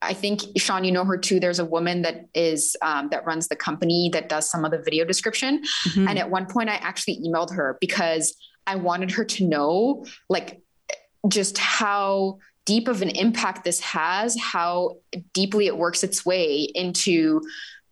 [0.00, 1.40] I think Shawn, you know her too.
[1.40, 4.78] There's a woman that is um, that runs the company that does some of the
[4.78, 5.62] video description.
[5.88, 6.08] Mm-hmm.
[6.08, 10.60] And at one point, I actually emailed her because I wanted her to know, like,
[11.26, 14.98] just how deep of an impact this has, how
[15.32, 17.40] deeply it works its way into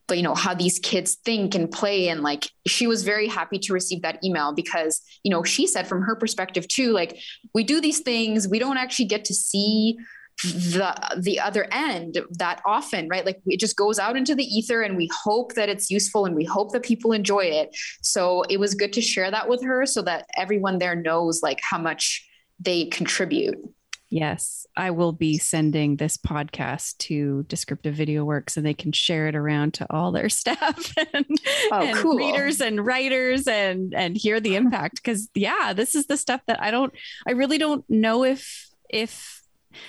[0.08, 2.08] but you know how these kids think and play.
[2.08, 5.88] And like she was very happy to receive that email because you know she said
[5.88, 7.18] from her perspective too like
[7.54, 8.46] we do these things.
[8.46, 9.96] We don't actually get to see
[10.44, 13.26] the the other end that often right?
[13.26, 16.36] Like it just goes out into the ether and we hope that it's useful and
[16.36, 17.76] we hope that people enjoy it.
[18.02, 21.58] So it was good to share that with her so that everyone there knows like
[21.68, 22.24] how much
[22.60, 23.56] they contribute
[24.16, 29.29] Yes, I will be sending this podcast to Descriptive Video Works so they can share
[29.29, 31.26] it around to all their staff and,
[31.70, 32.16] oh, and cool.
[32.16, 36.62] readers and writers and and hear the impact because yeah, this is the stuff that
[36.62, 36.94] I don't
[37.29, 39.42] I really don't know if if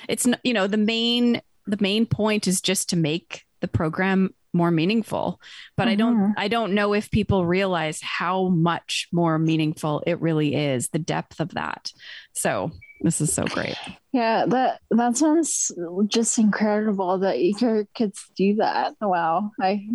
[0.10, 4.72] it's you know the main the main point is just to make the program more
[4.72, 5.40] meaningful
[5.76, 5.92] but mm-hmm.
[5.92, 6.32] i don't mm-hmm.
[6.38, 11.40] i don't know if people realize how much more meaningful it really is the depth
[11.40, 11.92] of that
[12.34, 13.76] so this is so great.
[14.12, 15.72] Yeah, that that sounds
[16.08, 18.96] just incredible that your kids do that.
[19.02, 19.52] Wow.
[19.62, 19.88] I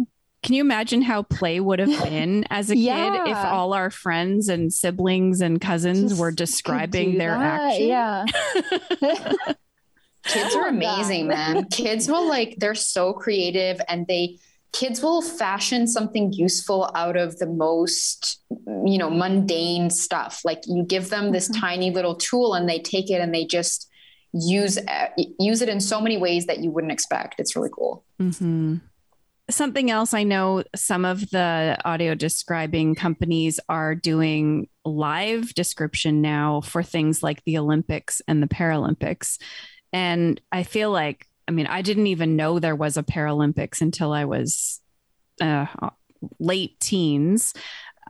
[0.43, 3.25] can you imagine how play would have been as a yeah.
[3.25, 7.87] kid if all our friends and siblings and cousins just were describing their actions?
[7.87, 8.25] Yeah.
[10.25, 11.67] kids are amazing, man.
[11.67, 14.39] Kids will like they're so creative and they
[14.73, 18.43] kids will fashion something useful out of the most
[18.85, 21.61] you know mundane stuff like you give them this mm-hmm.
[21.61, 23.89] tiny little tool and they take it and they just
[24.33, 24.79] use
[25.39, 28.77] use it in so many ways that you wouldn't expect it's really cool mm-hmm.
[29.51, 36.63] something else i know some of the audio describing companies are doing live description now
[36.63, 39.39] for things like the olympics and the paralympics
[39.93, 44.13] and i feel like I mean, I didn't even know there was a Paralympics until
[44.13, 44.81] I was
[45.41, 45.67] uh,
[46.39, 47.55] late teens.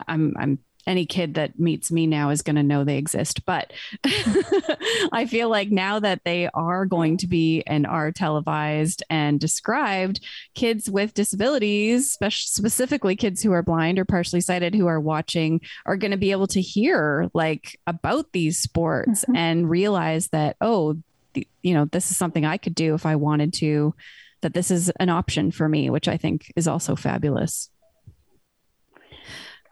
[0.06, 3.44] I'm I'm any kid that meets me now is going to know they exist.
[3.46, 3.72] But
[5.12, 10.20] I feel like now that they are going to be and are televised and described,
[10.54, 15.96] kids with disabilities, specifically kids who are blind or partially sighted who are watching, are
[15.96, 19.36] going to be able to hear like about these sports mm-hmm.
[19.36, 20.96] and realize that, oh,
[21.34, 23.94] you know, this is something I could do if I wanted to,
[24.42, 27.70] that this is an option for me, which I think is also fabulous.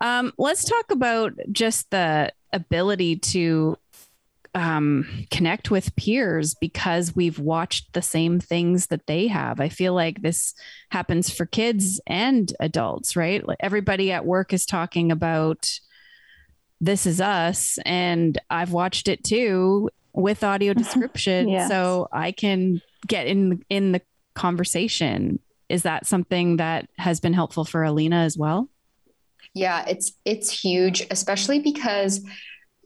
[0.01, 3.77] Um, let's talk about just the ability to
[4.55, 9.61] um, connect with peers because we've watched the same things that they have.
[9.61, 10.55] I feel like this
[10.91, 13.47] happens for kids and adults, right?
[13.47, 15.71] Like everybody at work is talking about
[16.81, 21.69] This Is Us, and I've watched it too with audio description, yes.
[21.69, 24.03] so I can get in in the
[24.35, 25.39] conversation.
[25.69, 28.69] Is that something that has been helpful for Alina as well?
[29.55, 32.25] Yeah, it's it's huge, especially because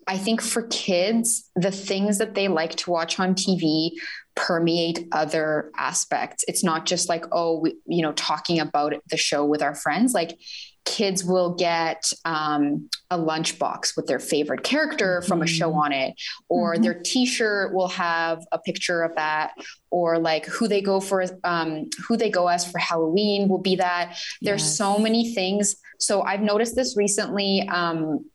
[0.06, 3.90] I think for kids, the things that they like to watch on TV
[4.34, 6.44] permeate other aspects.
[6.48, 10.12] It's not just like, oh, we, you know, talking about the show with our friends.
[10.12, 10.38] Like
[10.84, 15.78] kids will get um, a lunchbox with their favorite character from a show mm-hmm.
[15.78, 16.14] on it,
[16.48, 16.82] or mm-hmm.
[16.82, 19.54] their T-shirt will have a picture of that,
[19.90, 23.76] or like who they go for, um, who they go as for Halloween will be
[23.76, 24.18] that.
[24.42, 24.76] There's yes.
[24.76, 25.76] so many things.
[25.98, 27.66] So I've noticed this recently.
[27.68, 28.26] Um,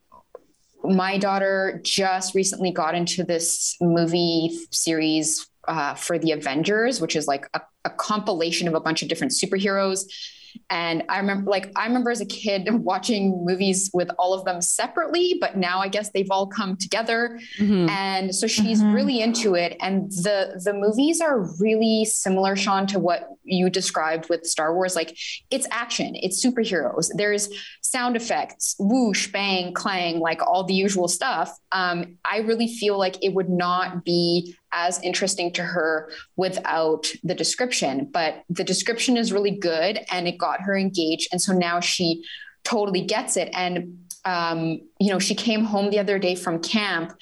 [0.84, 7.28] my daughter just recently got into this movie series uh, for the Avengers, which is
[7.28, 10.06] like a, a compilation of a bunch of different superheroes
[10.70, 14.62] and I remember, like, I remember as a kid watching movies with all of them
[14.62, 17.40] separately, but now I guess they've all come together.
[17.58, 17.90] Mm-hmm.
[17.90, 18.94] And so she's mm-hmm.
[18.94, 19.78] really into it.
[19.82, 24.96] And the the movies are really similar, Shawn, to what you described with Star Wars.
[24.96, 25.18] Like,
[25.50, 27.10] it's action, it's superheroes.
[27.16, 27.50] There's
[27.90, 31.58] sound effects, whoosh, bang, clang, like all the usual stuff.
[31.72, 37.34] Um, I really feel like it would not be as interesting to her without the
[37.34, 38.10] description.
[38.12, 41.30] But the description is really good and it got her engaged.
[41.32, 42.24] And so now she
[42.64, 43.50] totally gets it.
[43.54, 47.14] And, um, you know, she came home the other day from camp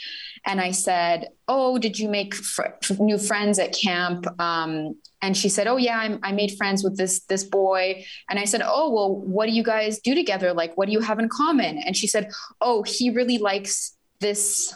[0.46, 2.64] and I said, Oh, did you make fr-
[3.00, 4.26] new friends at camp?
[4.40, 8.06] Um, and she said, Oh, yeah, I'm, i made friends with this, this boy.
[8.30, 10.54] And I said, Oh, well, what do you guys do together?
[10.54, 11.78] Like, what do you have in common?
[11.80, 14.74] And she said, Oh, he really likes this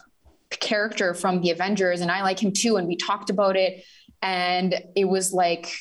[0.50, 2.78] character from the Avengers and I like him too.
[2.78, 3.84] And we talked about it.
[4.22, 5.74] And it was like,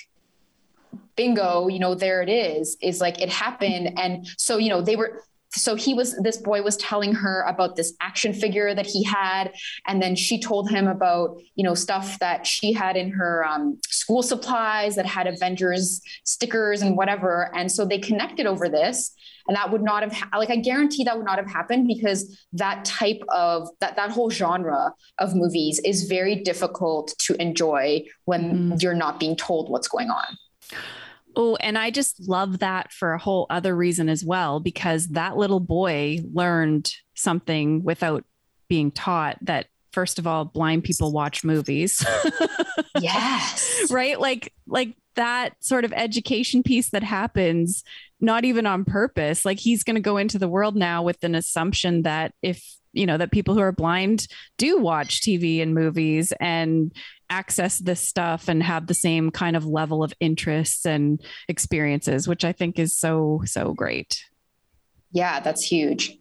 [1.16, 3.98] bingo, you know, there it is, is like it happened.
[3.98, 7.76] And so, you know, they were, so he was this boy was telling her about
[7.76, 9.52] this action figure that he had.
[9.86, 13.78] And then she told him about you know stuff that she had in her um,
[13.88, 17.50] school supplies that had avengers stickers and whatever.
[17.54, 19.12] And so they connected over this.
[19.48, 22.38] And that would not have ha- like i guarantee that would not have happened because
[22.52, 28.70] that type of that that whole genre of movies is very difficult to enjoy when
[28.70, 28.82] mm.
[28.82, 30.36] you're not being told what's going on
[31.36, 35.36] Oh, and I just love that for a whole other reason as well, because that
[35.36, 38.24] little boy learned something without
[38.68, 42.04] being taught that first of all, blind people watch movies.
[43.00, 43.90] yes.
[43.90, 44.18] Right?
[44.18, 47.82] Like like that sort of education piece that happens
[48.20, 49.44] not even on purpose.
[49.44, 53.06] Like he's going to go into the world now with an assumption that if you
[53.06, 54.26] know that people who are blind
[54.58, 56.92] do watch TV and movies and
[57.30, 62.44] access this stuff and have the same kind of level of interests and experiences which
[62.44, 64.24] I think is so so great.
[65.12, 66.18] Yeah, that's huge.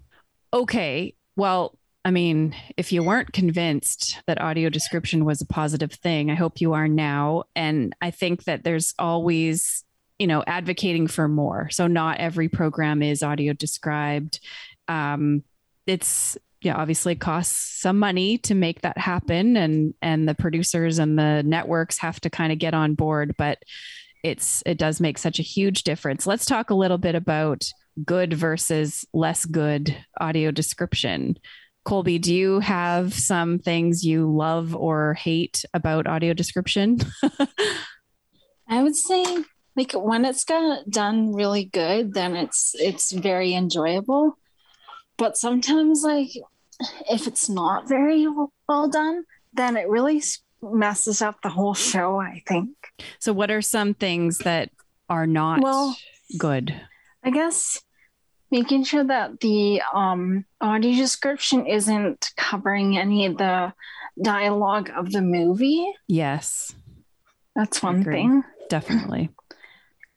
[0.53, 1.15] Okay.
[1.35, 6.35] Well, I mean, if you weren't convinced that audio description was a positive thing, I
[6.35, 7.43] hope you are now.
[7.55, 9.83] And I think that there's always,
[10.17, 11.69] you know, advocating for more.
[11.69, 14.39] So not every program is audio described.
[14.87, 15.43] Um,
[15.85, 20.99] it's yeah, obviously it costs some money to make that happen, and and the producers
[20.99, 23.35] and the networks have to kind of get on board.
[23.37, 23.59] But
[24.23, 26.27] it's it does make such a huge difference.
[26.27, 27.63] Let's talk a little bit about
[28.05, 31.37] good versus less good audio description.
[31.85, 36.99] Colby, do you have some things you love or hate about audio description?
[38.67, 39.23] I would say
[39.75, 44.37] like when it's got done really good, then it's it's very enjoyable.
[45.19, 46.31] But sometimes like
[47.11, 48.25] if it's not very
[48.67, 50.23] well done, then it really
[50.61, 52.69] messes up the whole show, I think.
[53.19, 54.71] So what are some things that
[55.09, 55.95] are not well,
[56.37, 56.73] good?
[57.23, 57.81] I guess
[58.49, 63.73] making sure that the um, audio description isn't covering any of the
[64.21, 65.85] dialogue of the movie.
[66.07, 66.73] Yes.
[67.55, 68.43] That's one thing.
[68.69, 69.29] Definitely.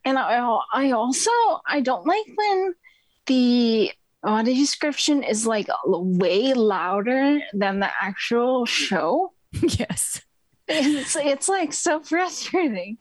[0.04, 1.30] And I, I also
[1.66, 2.74] I don't like when
[3.26, 3.92] the
[4.24, 9.32] audio description is like way louder than the actual show.
[9.62, 10.20] yes.
[10.68, 12.98] It's it's like so frustrating.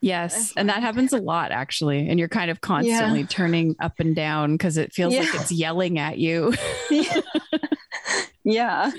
[0.00, 0.52] Yes.
[0.56, 2.08] And that happens a lot actually.
[2.08, 3.26] And you're kind of constantly Yeah.
[3.28, 6.54] turning up and down because it feels like it's yelling at you
[8.44, 8.90] yeah.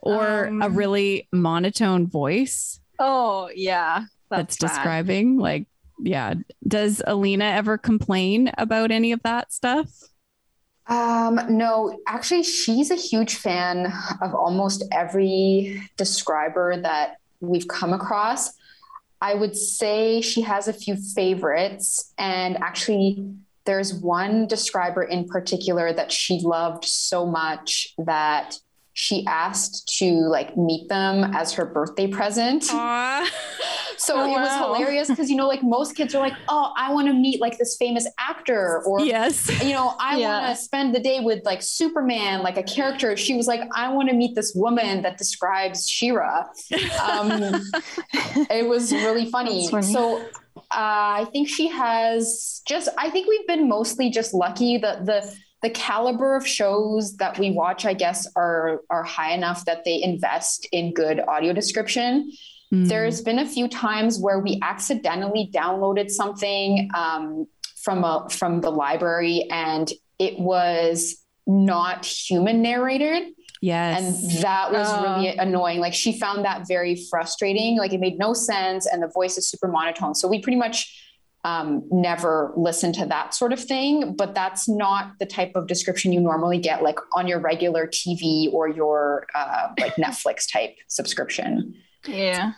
[0.00, 4.04] or a Um, really monotone voice Oh yeah.
[4.30, 4.68] that's, bad.
[4.68, 5.38] describing.
[5.38, 5.66] Like,
[6.00, 6.34] yeah.
[6.66, 9.88] Does Alina ever complain about any of that stuff?
[10.86, 18.52] Um, no, actually, she's a huge fan of almost every describer that we've come across.
[19.20, 25.92] I would say she has a few favorites, and actually, there's one describer in particular
[25.92, 28.58] that she loved so much that
[28.94, 32.62] she asked to like meet them as her birthday present.
[33.96, 34.74] So Oh, it was wow.
[34.74, 37.58] hilarious because you know, like most kids are like, "Oh, I want to meet like
[37.58, 39.48] this famous actor," or yes.
[39.62, 40.40] you know, I Yeah.
[40.42, 43.16] want to spend the day with like Superman, like a character.
[43.16, 46.44] She was like, I want to meet this woman that describes She-Ra.
[47.08, 47.30] Um,
[48.50, 49.68] it was really funny.
[49.70, 49.92] Funny.
[49.92, 50.18] So
[50.56, 52.88] uh, I think she has just.
[52.98, 54.76] I think we've been mostly just lucky.
[54.76, 55.34] The the
[55.64, 60.02] the caliber of shows that we watch, I guess, are are high enough that they
[60.02, 62.30] invest in good audio description.
[62.72, 62.86] Mm.
[62.86, 67.46] There's been a few times where we accidentally downloaded something um,
[67.82, 73.98] from a from the library, and it was not human narrated, yes.
[73.98, 75.02] and that was Oh.
[75.02, 75.80] really annoying.
[75.80, 77.78] Like she found that very frustrating.
[77.78, 80.14] Like it made no sense, and the voice is super monotone.
[80.14, 80.78] So we pretty much
[81.44, 84.16] um, never listen to that sort of thing.
[84.16, 88.52] But that's not the type of description you normally get, like on your regular TV
[88.52, 91.74] or your uh, like Netflix type subscription.
[92.06, 92.52] Yeah.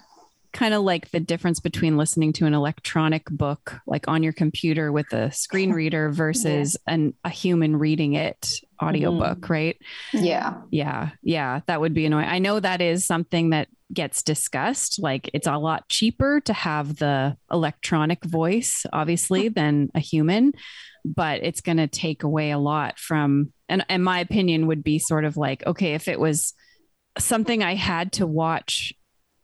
[0.52, 4.90] kind of like the difference between listening to an electronic book like on your computer
[4.90, 9.76] with a screen reader versus an a human reading it audiobook right
[10.12, 10.54] Yeah.
[10.70, 15.30] yeah yeah that would be annoying i know that is something that gets discussed like
[15.32, 20.52] it's a lot cheaper to have the electronic voice obviously than a human
[21.04, 24.98] but it's going to take away a lot from and, and my opinion would be
[24.98, 26.52] sort of like okay if it was
[27.16, 28.92] something i had to watch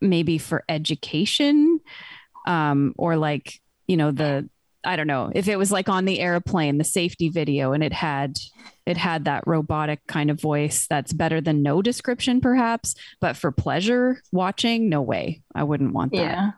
[0.01, 1.79] maybe for education
[2.47, 4.49] um or like you know the
[4.85, 7.93] i don't know if it was like on the airplane the safety video and it
[7.93, 8.37] had
[8.87, 13.53] it had that robotic kind of voice that's better than no description perhaps but for
[13.53, 16.51] pleasure watching no way i wouldn't want that Yeah.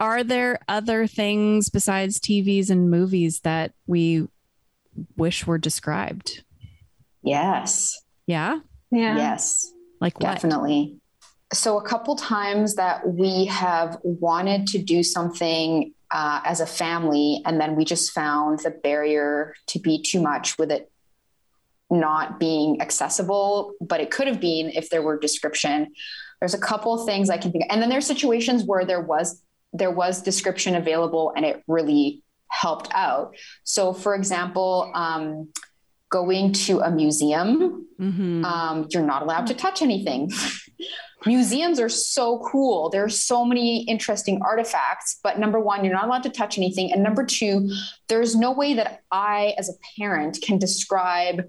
[0.00, 4.26] are there other things besides TVs and movies that we
[5.16, 6.44] wish were described?
[7.22, 8.00] Yes.
[8.26, 8.58] Yeah.
[8.90, 9.16] Yeah.
[9.16, 9.72] Yes.
[10.00, 10.34] Like what?
[10.34, 10.96] Definitely.
[11.52, 17.42] So, a couple times that we have wanted to do something uh, as a family,
[17.46, 20.90] and then we just found the barrier to be too much with it
[21.90, 25.92] not being accessible, but it could have been if there were description.
[26.40, 29.42] There's a couple things I can think, and then there's situations where there was
[29.74, 33.34] there was description available, and it really helped out.
[33.64, 35.48] So, for example, um,
[36.10, 38.44] going to a museum Mhm.
[38.44, 40.30] um, you're not allowed to touch anything.
[41.26, 42.90] Museums are so cool.
[42.90, 46.92] There are so many interesting artifacts, but number one, you're not allowed to touch anything.
[46.92, 47.70] And number two,
[48.08, 51.44] there's no way that I, as a parent, can describe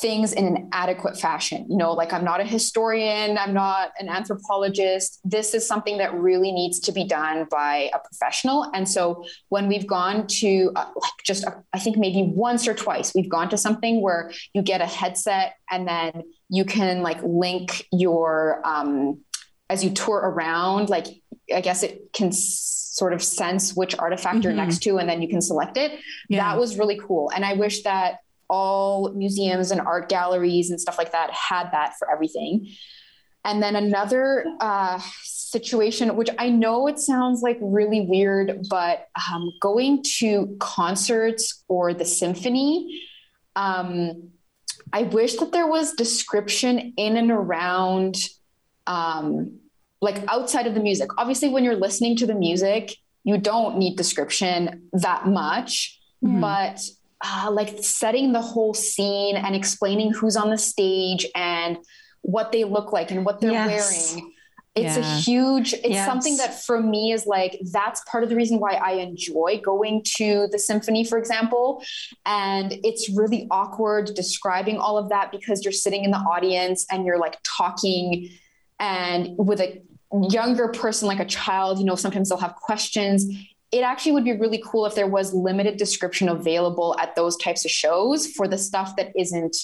[0.00, 1.66] things in an adequate fashion.
[1.68, 5.20] You know, like I'm not a historian, I'm not an anthropologist.
[5.24, 8.70] This is something that really needs to be done by a professional.
[8.72, 12.74] And so when we've gone to uh, like just, uh, I think maybe once or
[12.74, 17.20] twice, we've gone to something where you get a headset and then you can like
[17.22, 19.20] link your, um,
[19.70, 21.06] as you tour around, like
[21.54, 24.56] I guess it can sort of sense which artifact you're Mhm.
[24.56, 25.92] next to and then you can select it.
[26.28, 26.40] Yeah.
[26.52, 27.30] That was really cool.
[27.34, 31.94] And I wish that all museums and art galleries and stuff like that had that
[31.98, 32.66] for everything.
[33.44, 39.52] And then another uh, situation, which I know it sounds like really weird, but um,
[39.62, 43.02] going to concerts or the symphony,
[43.56, 44.30] um,
[44.92, 48.16] I wish that there was description in and around,
[48.86, 49.58] um,
[50.00, 51.10] like outside of the music.
[51.18, 56.40] Obviously, when you're listening to the music, you don't need description that much, Mhm.
[56.40, 56.82] but
[57.22, 61.76] uh, like setting the whole scene and explaining who's on the stage and
[62.22, 64.14] what they look like and what they're Yes.
[64.14, 64.32] wearing.
[64.76, 66.06] It's a huge, it's Yes.
[66.06, 70.02] something that for me is like, that's part of the reason why I enjoy going
[70.16, 71.82] to the symphony, for example.
[72.24, 77.04] And it's really awkward describing all of that because you're sitting in the audience and
[77.04, 78.30] you're like talking
[78.78, 79.82] and with a
[80.30, 83.26] younger person, like a child, you know, sometimes they'll have questions.
[83.72, 87.64] it actually would be really cool if there was limited description available at those types
[87.64, 89.56] of shows for the stuff that isn't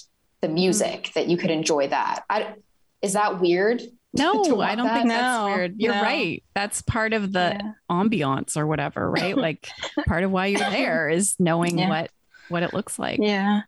[0.43, 1.13] the music mm.
[1.15, 2.23] that you could enjoy that.
[2.31, 2.55] I,
[3.03, 3.83] is that weird?
[4.19, 4.95] No, I don't that?
[4.95, 5.75] think that's weird.
[5.79, 6.03] You're no.
[6.03, 6.43] right.
[6.55, 7.73] That's part of the yeah.
[7.91, 9.37] ambiance or whatever, right?
[9.37, 9.69] like
[10.07, 11.89] part of why you're there is knowing yeah.
[11.89, 12.11] what
[12.49, 13.19] what it looks like.
[13.21, 13.63] Yeah.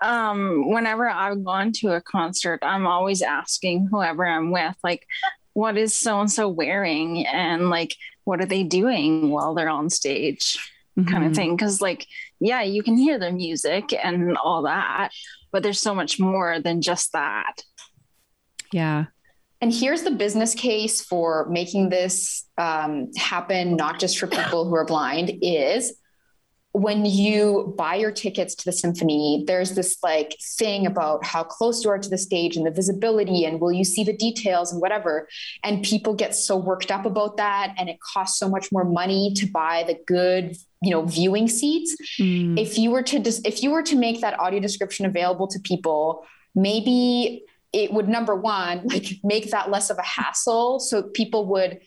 [0.00, 5.06] Um, whenever I've gone to a concert, I'm always asking whoever I'm with, like,
[5.52, 7.26] what is so and so wearing?
[7.26, 7.94] And like,
[8.24, 10.58] what are they doing while they're on stage?
[10.98, 11.10] Mm-hmm.
[11.10, 11.56] Kind of thing.
[11.56, 12.06] Cause, like,
[12.40, 15.10] yeah, you can hear the music and all that,
[15.50, 17.62] but there's so much more than just that.
[18.72, 19.06] Yeah.
[19.62, 24.74] And here's the business case for making this um, happen, not just for people who
[24.74, 25.94] are blind, is
[26.72, 31.84] when you buy your tickets to the symphony, there's this like thing about how close
[31.84, 34.80] you are to the stage and the visibility and will you see the details and
[34.80, 35.28] whatever.
[35.62, 37.72] And people get so worked up about that.
[37.78, 41.94] And it costs so much more money to buy the good, you know, viewing seats.
[42.18, 42.58] Mm.
[42.58, 45.60] If you were to just, if you were to make that audio description available to
[45.60, 50.80] people, maybe it would number one like make that less of a hassle.
[50.80, 51.80] So people would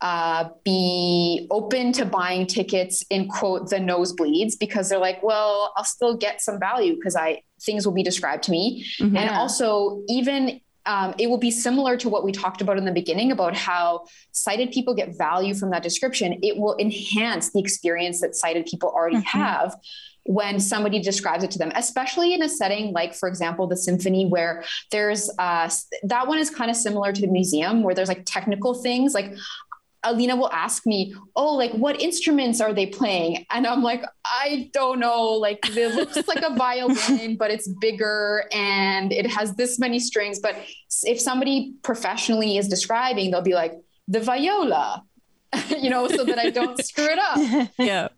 [0.00, 5.84] uh, be open to buying tickets in quote the nosebleeds because they're like well i'll
[5.84, 8.84] still get some value because i things will be described to me.
[8.98, 9.16] Mm-hmm.
[9.16, 12.90] and also even um, it will be similar to what we talked about in the
[12.92, 16.40] beginning about how sighted people get value from that description.
[16.42, 19.38] It will enhance the experience that sighted people already mm-hmm.
[19.38, 19.76] have
[20.24, 24.26] when somebody describes it to them, especially in a setting like, for example, the symphony,
[24.26, 25.68] where there's uh,
[26.04, 29.14] that one is kind of similar to the museum, where there's like technical things.
[29.14, 29.34] Like
[30.04, 34.70] Alina will ask me, "Oh, like what instruments are they playing?" And I'm like, "I
[34.72, 35.32] don't know.
[35.32, 40.38] Like it looks like a violin, but it's bigger and it has this many strings."
[40.38, 40.56] But
[41.04, 43.74] if somebody professionally is describing, they'll be like,
[44.08, 45.04] "The viola,"
[45.68, 47.70] you know, so that I don't screw it up.
[47.78, 48.08] Yeah.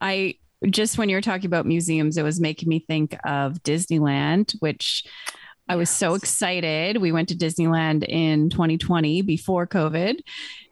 [0.00, 0.36] I
[0.70, 5.04] just when you were talking about museums, it was making me think of Disneyland, which
[5.68, 6.98] I was so excited.
[6.98, 10.20] We went to Disneyland in 2020 before COVID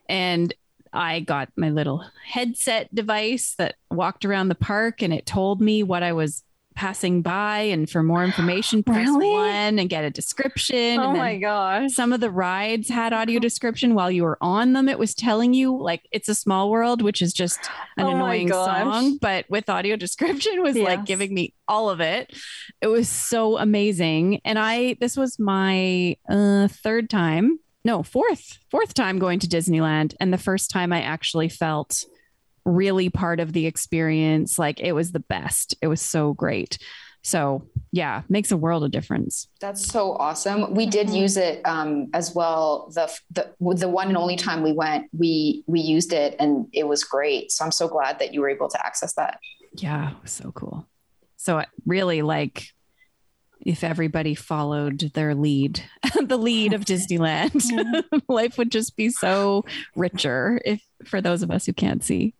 [0.09, 0.53] and
[0.93, 5.83] I got my little headset device that walked around the park and it told me
[5.83, 6.43] what I was
[6.81, 9.29] passing by and for more information press really?
[9.29, 10.99] one and get a description.
[10.99, 11.93] Oh my gosh.
[11.93, 14.89] some of the rides had audio description while you were on them.
[14.89, 17.61] It was telling you like it's a small world which is just
[17.99, 20.87] an oh annoying song but with audio description was yes.
[20.87, 22.33] like giving me all of it.
[22.81, 24.41] It was so amazing.
[24.47, 30.15] And i this was my uh, third time no fourth fourth time going to disneyland.
[30.19, 32.07] And the first time i actually felt
[32.65, 34.59] really part of the experience.
[34.59, 35.75] Like it was the best.
[35.81, 36.79] It was so great.
[37.23, 39.49] So yeah makes a world of difference.
[39.61, 40.75] That's so awesome.
[40.75, 41.17] We did mm-hmm.
[41.17, 42.91] use it um, as well.
[42.95, 46.87] The, the the one and only time we went we we used it and it
[46.87, 47.53] was great.
[47.53, 49.39] So i'm so glad that you were able to access that.
[49.75, 50.87] Yeah so cool.
[51.37, 52.69] So really like
[53.65, 55.83] if everybody followed their lead,
[56.23, 57.63] the lead of Disneyland,
[58.29, 62.35] life would just be so richer if for those of us who can't see.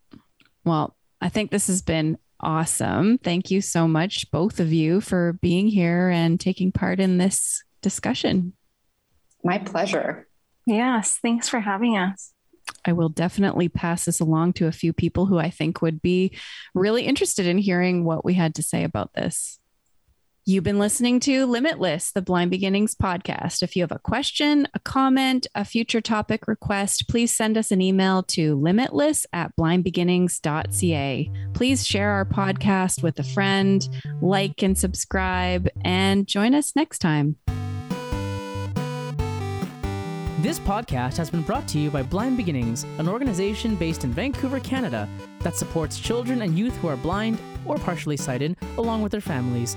[0.65, 3.19] Well, I think this has been awesome.
[3.19, 7.63] Thank you so much, both of you, for being here and taking part in this
[7.83, 8.55] discussion.
[9.45, 10.27] My pleasure.
[10.67, 11.19] Yes.
[11.23, 12.33] Thanks for having us.
[12.85, 16.37] I will definitely pass this along to a few people who I think would be
[16.75, 19.60] really interested in hearing what we had to say about this.
[20.47, 23.63] You've been listening to Limitless, the Blind Beginnings podcast.
[23.63, 27.83] If you have a question, a comment, a future topic request, please send us an
[27.83, 31.31] email to limitless at blindbeginnings.ca.
[31.53, 33.87] Please share our podcast with a friend,
[34.23, 37.37] like and subscribe, and join us next time.
[40.41, 44.59] This podcast has been brought to you by Blind Beginnings, an organization based in Vancouver,
[44.59, 45.07] Canada,
[45.41, 49.77] that supports children and youth who are blind or partially sighted, along with their families.